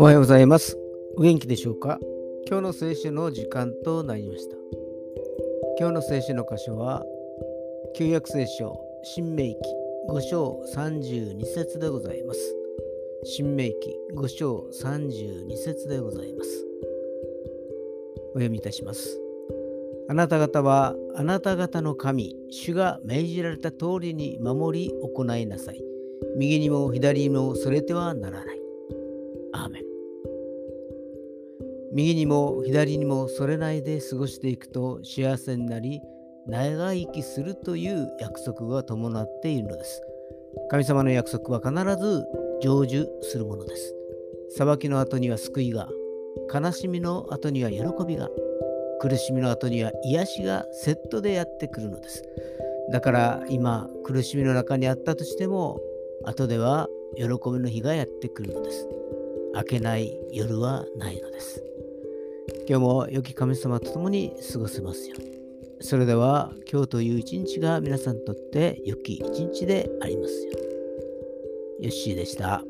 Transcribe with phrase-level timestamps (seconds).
[0.00, 0.76] おはようございます。
[1.16, 2.00] お元気でしょうか？
[2.48, 4.56] 今日の聖書の時間となりました。
[5.78, 7.04] 今日の聖書の箇所は、
[7.94, 9.56] 旧約聖書、新明記
[10.10, 12.56] 5章32節でございます。
[13.24, 16.66] 新明記5章32節でございます。
[18.30, 19.20] お読みいたします。
[20.10, 25.82] あなた方はあなた方の神、主が命じられた通りに守り行いなさい。
[26.36, 28.60] 右にも左にもそれてはならない。
[29.52, 29.82] アーメン。
[31.92, 36.00] 右にも左にもそれないで過ごしていくと幸せになり、
[36.46, 40.02] 長生きするという約束が伴っているのです。
[40.70, 42.24] 神様の約束は必ず
[42.62, 43.94] 成就するものです。
[44.56, 45.88] 裁きの後には救いが、
[46.52, 48.30] 悲しみの後には喜びが、
[49.00, 52.22] 苦しみの後には癒しがセットでやってくるのです。
[52.90, 55.80] だから今苦しみの中にあったとしても
[56.24, 58.88] 後では喜びの日がやってくるのです。
[59.54, 61.62] 明けない夜はないのです。
[62.68, 65.16] 今日も良き神様と共に過ごせますよ。
[65.80, 71.86] それでは今日という一日が皆さんにとって良き一日でありますように。
[71.86, 72.64] ヨッシーでした。